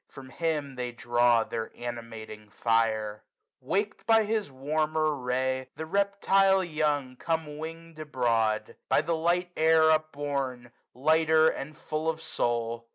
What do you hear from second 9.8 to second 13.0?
upborn, Lighter, and full of soul.